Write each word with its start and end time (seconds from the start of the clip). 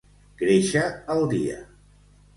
Créixer 0.39 0.83
el 1.17 1.23
dia. 1.37 1.63